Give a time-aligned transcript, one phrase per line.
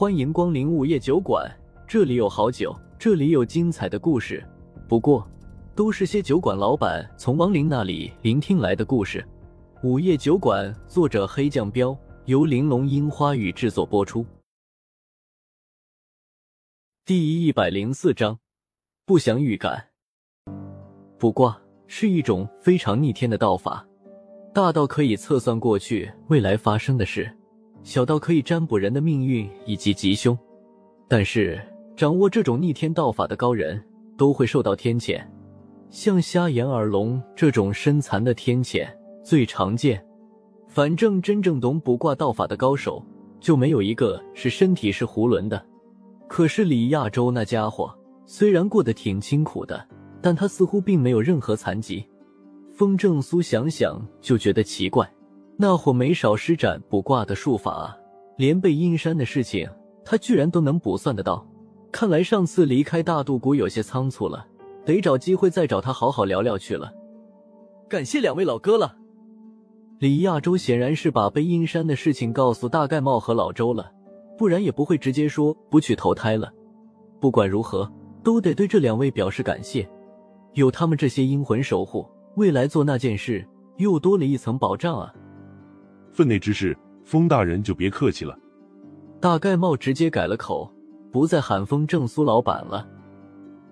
[0.00, 1.52] 欢迎光临午夜酒馆，
[1.84, 4.40] 这里有好酒，这里有精彩的故事。
[4.88, 5.28] 不过，
[5.74, 9.26] 都是些酒馆老板从亡灵那里聆听来的故事。
[9.82, 14.24] 午夜酒馆，作者黑酱标，由玲珑樱花雨制作播出。
[17.04, 18.38] 第一百零四章，
[19.04, 19.88] 不祥预感。
[21.18, 23.84] 卜卦是一种非常逆天的道法，
[24.54, 27.37] 大到可以测算过去未来发生的事。
[27.88, 30.38] 小到可以占卜人的命运以及吉凶，
[31.08, 31.58] 但是
[31.96, 33.82] 掌握这种逆天道法的高人
[34.14, 35.24] 都会受到天谴，
[35.88, 38.86] 像瞎眼耳聋这种身残的天谴
[39.24, 40.04] 最常见。
[40.66, 43.02] 反正真正懂卜卦道法的高手
[43.40, 45.64] 就没有一个是身体是囫囵的。
[46.28, 47.90] 可是李亚洲那家伙
[48.26, 49.82] 虽然过得挺清苦的，
[50.20, 52.04] 但他似乎并没有任何残疾。
[52.70, 55.10] 风正苏想想就觉得奇怪。
[55.60, 57.98] 那货没少施展卜卦的术法，
[58.36, 59.68] 连背阴山的事情
[60.04, 61.44] 他居然都能卜算得到。
[61.90, 64.46] 看来上次离开大渡谷有些仓促了，
[64.84, 66.92] 得找机会再找他好好聊聊去了。
[67.88, 68.94] 感谢两位老哥了。
[69.98, 73.90] 李亚洲显然是把背阴山的事情告诉大盖帽和老周了，
[74.36, 76.52] 不然也不会直接说不去投胎了。
[77.18, 77.90] 不管如何，
[78.22, 79.88] 都得对这两位表示感谢，
[80.52, 83.44] 有他们这些阴魂守护，未来做那件事
[83.78, 85.12] 又多了一层保障啊。
[86.18, 88.36] 分内之事，风大人就别客气了。
[89.20, 90.68] 大盖帽直接改了口，
[91.12, 92.84] 不再喊风正苏老板了。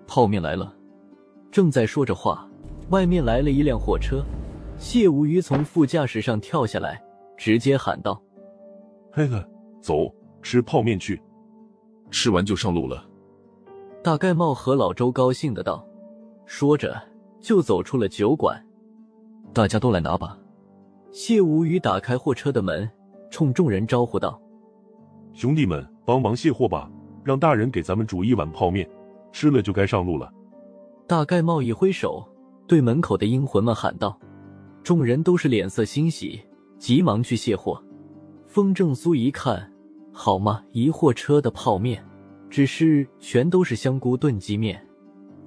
[0.07, 0.73] 泡面来了。
[1.51, 2.49] 正在说着话，
[2.89, 4.23] 外面来了一辆货车，
[4.77, 7.03] 谢无鱼从副驾驶上跳下来，
[7.35, 8.17] 直接喊道
[9.11, 9.45] ：“嘿嘿，
[9.81, 10.09] 走，
[10.41, 11.21] 吃泡面去。
[12.11, 13.05] 吃完就上路了。”
[14.01, 15.85] 大盖帽和老周高兴的道，
[16.45, 16.97] 说着
[17.41, 18.57] 就走出了酒馆。
[19.53, 20.39] 大家都来拿吧。
[21.19, 22.87] 谢无虞打开货车的门，
[23.31, 24.39] 冲众人招呼道
[25.33, 26.87] ：“兄弟们，帮忙卸货吧，
[27.23, 28.87] 让大人给咱们煮一碗泡面，
[29.31, 30.31] 吃了就该上路了。”
[31.07, 32.23] 大盖帽一挥手，
[32.67, 34.15] 对门口的阴魂们喊道
[34.83, 36.39] ：“众人都是脸色欣喜，
[36.77, 37.83] 急忙去卸货。”
[38.45, 39.73] 风正苏一看，
[40.13, 42.05] 好嘛，一货车的泡面，
[42.47, 44.79] 只是全都是香菇炖鸡面。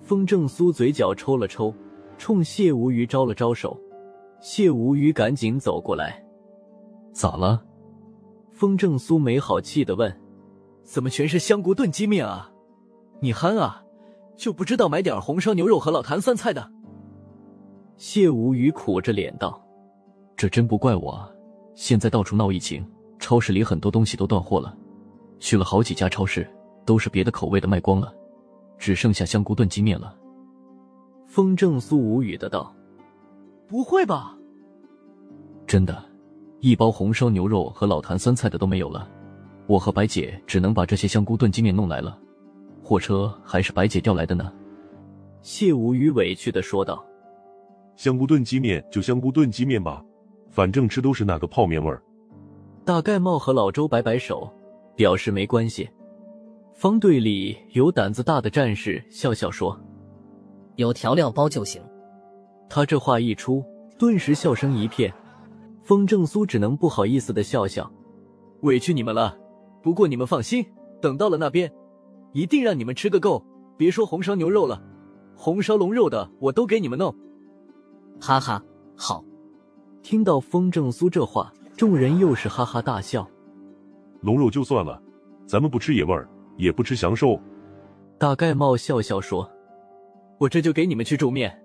[0.02, 1.72] 风正苏嘴角抽了抽，
[2.18, 3.80] 冲谢无鱼招了招手。
[4.40, 6.24] 谢无语赶紧走过来，
[7.12, 7.62] 咋了？
[8.50, 10.20] 风正苏没好气的问
[10.82, 12.50] ：“怎么全是香菇炖鸡面啊？
[13.20, 13.84] 你憨啊，
[14.36, 16.72] 就不知道买点红烧牛肉和老坛酸菜的？”
[17.96, 19.62] 谢无语苦着脸道
[20.36, 21.30] ：“这真不怪我，
[21.74, 22.82] 现在到处闹疫情，
[23.18, 24.74] 超市里很多东西都断货了，
[25.38, 26.50] 去了好几家超市，
[26.86, 28.10] 都是别的口味的卖光了，
[28.78, 30.16] 只剩下香菇炖鸡面了。”
[31.28, 32.74] 风正苏无语的道。
[33.70, 34.36] 不会吧！
[35.64, 36.04] 真的，
[36.58, 39.08] 一包红烧牛肉和老坛酸菜的都没有了。
[39.68, 42.18] 我和白姐只能把这些香菇炖鸡面弄来了。
[42.82, 44.52] 货车还是白姐调来的呢。
[45.40, 47.06] 谢无语委屈的说道
[47.94, 50.04] ：“香菇炖鸡面就香菇炖鸡面吧，
[50.50, 52.02] 反正吃都是那个泡面味儿。”
[52.84, 54.52] 大盖帽和老周摆摆手，
[54.96, 55.88] 表示没关系。
[56.74, 59.78] 方队里有胆子大的战士笑笑说
[60.74, 61.80] ：“有调料包就行。”
[62.70, 63.64] 他这话一出，
[63.98, 65.12] 顿时笑声一片。
[65.82, 67.90] 风正苏只能不好意思的笑笑，
[68.60, 69.36] 委屈你们了。
[69.82, 70.64] 不过你们放心，
[71.00, 71.70] 等到了那边，
[72.32, 73.44] 一定让你们吃个够。
[73.76, 74.80] 别说红烧牛肉了，
[75.34, 77.12] 红烧龙肉的我都给你们弄。
[78.20, 78.62] 哈哈，
[78.94, 79.24] 好。
[80.02, 83.28] 听到风正苏这话，众人又是哈哈大笑。
[84.20, 85.02] 龙肉就算了，
[85.44, 87.40] 咱们不吃野味儿，也不吃祥兽。
[88.16, 89.50] 大盖帽笑笑说
[90.38, 91.60] ：“我这就给你们去煮面。”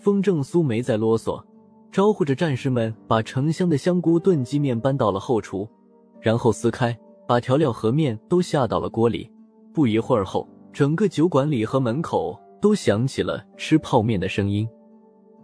[0.00, 1.42] 风正苏没再啰嗦，
[1.92, 5.68] 招呼着战士们把成箱的香菇炖鸡面搬到了后厨，
[6.22, 9.30] 然后撕开，把调料和面都下到了锅里。
[9.74, 14.66] 不一会儿后，整个酒馆里和门口都响起了吃泡面的声音。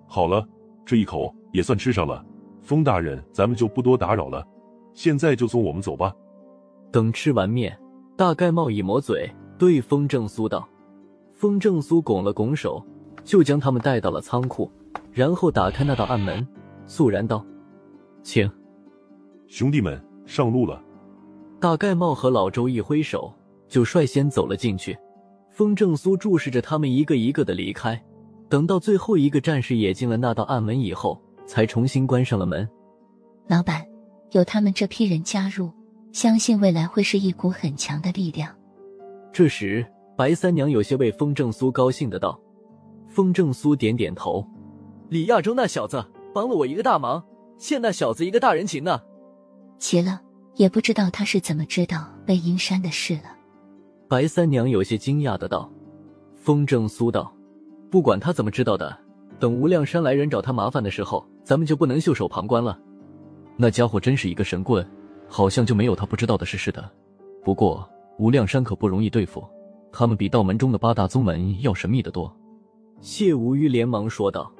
[0.06, 0.42] 好了，
[0.86, 2.24] 这一口也算吃上了。
[2.62, 4.42] 风大人，咱们就不多打扰了，
[4.94, 6.14] 现在就送我们走吧。
[6.90, 7.78] 等吃完面，
[8.16, 10.66] 大盖帽一抹嘴，对风正苏道
[11.34, 12.82] ：“风正苏拱了拱手。”
[13.26, 14.70] 就将他们带到了仓库，
[15.12, 16.46] 然后打开那道暗门，
[16.86, 17.44] 肃然道
[18.22, 18.48] ：“请
[19.48, 20.80] 兄弟们上路了。”
[21.60, 23.34] 大盖帽和老周一挥手，
[23.68, 24.96] 就率先走了进去。
[25.50, 28.00] 风正苏注视着他们一个一个的离开，
[28.48, 32.68] 等到最后一个战士也进了那道暗门以后，才重新关上了门。
[33.48, 33.84] 老板，
[34.30, 35.72] 有他们这批人加入，
[36.12, 38.54] 相信未来会是一股很强的力量。
[39.32, 39.84] 这时，
[40.16, 42.38] 白三娘有些为风正苏高兴的道。
[43.16, 44.46] 风正苏点点头，
[45.08, 46.04] 李亚洲那小子
[46.34, 47.24] 帮了我一个大忙，
[47.56, 49.00] 欠那小子一个大人情呢。
[49.78, 50.20] 齐了，
[50.56, 53.34] 也不知道他是怎么知道魏阴山的事了。
[54.06, 55.72] 白三娘有些惊讶的道。
[56.34, 57.34] 风正苏道
[57.90, 58.94] ：“不管他怎么知道的，
[59.40, 62.78] 等无量山来人找他麻烦的时候，咱们就不能袖手旁观了。
[63.56, 64.86] 那家伙真是一个神棍，
[65.26, 66.86] 好像就没有他不知道的事似的。
[67.42, 69.42] 不过无量山可不容易对付，
[69.90, 72.30] 他们比道门中的八大宗门要神秘的多。”
[73.00, 74.52] 谢无虞连忙说道：“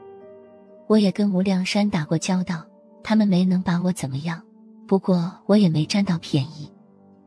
[0.86, 2.64] 我也跟无量山打过交道，
[3.02, 4.40] 他们没能把我怎么样。
[4.86, 6.70] 不过我也没占到便宜。”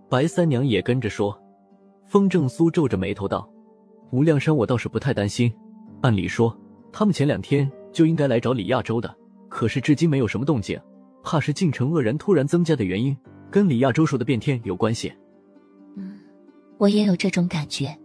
[0.10, 1.38] 白三娘也跟着说。
[2.06, 3.48] 风正苏皱着眉头道。
[4.12, 5.54] 无量山，我倒是不太担心。
[6.02, 6.58] 按理说，
[6.92, 9.16] 他们前两天就应该来找李亚洲的，
[9.48, 10.80] 可是至今没有什么动静，
[11.22, 13.16] 怕是进城恶人突然增加的原因，
[13.52, 15.14] 跟李亚洲说的变天有关系。
[15.96, 16.18] 嗯，
[16.80, 17.96] 我也有这种感觉。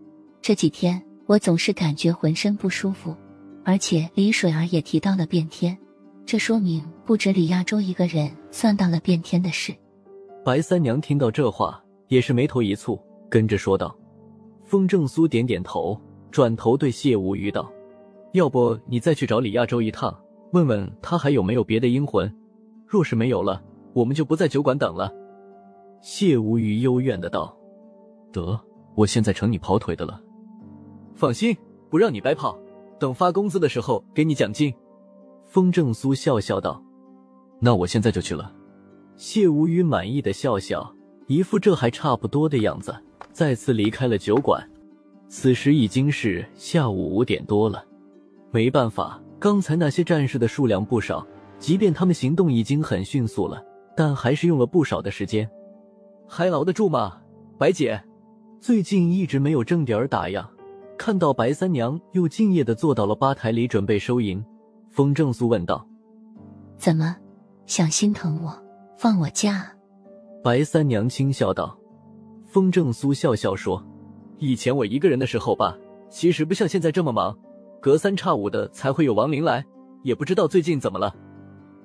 [0.42, 3.16] 这几天我总是感觉浑身不舒服，
[3.64, 5.76] 而且李水儿也提到了变天，
[6.26, 9.74] 这说明不止李亚洲一个人算到了变天的事。
[10.44, 13.00] 白三娘听到这话，也是眉头一蹙，
[13.30, 13.96] 跟着说道。
[14.64, 15.98] 风正苏点点头，
[16.30, 17.70] 转头对谢无虞道
[18.32, 20.14] ：“要不你再去找李亚洲一趟，
[20.52, 22.30] 问问他还有没有别的阴魂。
[22.86, 23.62] 若是没有了，
[23.92, 25.10] 我们就不在酒馆等了。”
[26.02, 27.56] 谢无虞幽怨的道
[28.30, 28.60] ：“得，
[28.94, 30.20] 我现在成你跑腿的了。
[31.14, 31.56] 放心，
[31.88, 32.58] 不让你白跑。
[32.98, 34.72] 等发工资的时候给你奖金。”
[35.46, 36.82] 风正苏笑笑道
[37.60, 38.52] ：“那我现在就去了。”
[39.16, 40.92] 谢无语满意的笑笑，
[41.28, 42.94] 一副这还差不多的样子。
[43.32, 44.68] 再次离开了酒馆，
[45.28, 47.84] 此时已经是下午五点多了。
[48.50, 51.26] 没办法，刚才那些战士的数量不少，
[51.58, 53.64] 即便他们行动已经很迅速了，
[53.96, 55.48] 但还是用了不少的时间。
[56.28, 57.20] 还牢得住吗，
[57.58, 58.02] 白姐？
[58.60, 60.44] 最近一直没有正点打烊，
[61.04, 64.42] 看到白三娘又敬业的坐到了吧台里准备收银，
[64.88, 65.86] 风正苏问道
[66.80, 67.14] ：“怎么，
[67.66, 68.58] 想心疼我，
[68.96, 69.70] 放我假？”
[70.42, 71.78] 白三娘轻笑道。
[72.46, 73.86] 风正苏笑笑说
[74.40, 75.76] ：“以前我一个人的时候吧，
[76.08, 77.36] 其实不像现在这么忙，
[77.82, 79.62] 隔三差五的才会有亡灵来，
[80.04, 81.14] 也不知道最近怎么了。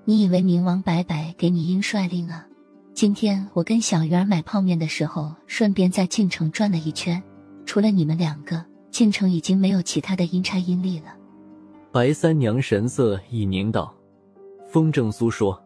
[0.05, 2.47] 你以为冥王白白给你阴帅令啊？
[2.93, 7.21] 今天我跟小鱼儿买泡面的时候，顺便在晋城转了一圈，
[7.65, 11.15] 除了你们两个，晋城已经没有其他的阴差阴力了。”
[11.91, 13.93] 白三娘神色一凝道
[14.69, 15.59] ：“风正苏说，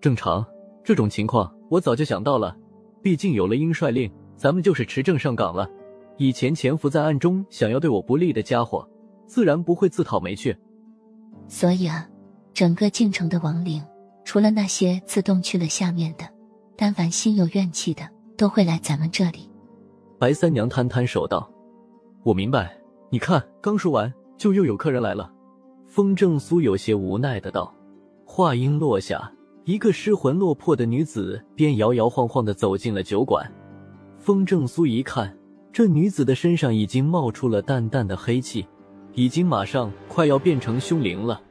[0.00, 0.44] 正常，
[0.82, 2.56] 这种情况我早就想到了，
[3.02, 5.68] 毕竟有了阴帅令。”咱们就是持证上岗了。
[6.16, 8.88] 以前潜伏在暗中想要对我不利的家伙，
[9.26, 10.56] 自然不会自讨没趣。
[11.46, 12.08] 所以啊，
[12.54, 13.84] 整个京城的亡灵，
[14.24, 16.24] 除了那些自动去了下面的，
[16.74, 18.08] 但凡心有怨气的，
[18.38, 19.50] 都会来咱们这里。
[20.18, 21.46] 白三娘摊摊手道
[22.22, 22.76] ：“我明白。
[23.08, 25.32] 你看，刚说完，就又有客人来了。”
[25.86, 27.74] 风正苏有些无奈的道。
[28.24, 29.32] 话音落下，
[29.64, 33.50] 一个失魂落魄的女子便摇摇晃晃的走进了酒馆。
[34.16, 35.36] 风正苏一看，
[35.72, 38.64] 这女子的身上已经冒出了淡淡的黑气，
[39.14, 41.42] 已经马上快要变成凶灵了。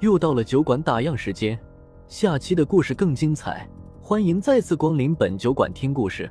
[0.00, 1.58] 又到了酒馆打烊时间，
[2.06, 3.68] 下期的故事更精彩，
[4.00, 6.30] 欢迎再次光临本酒馆听故事。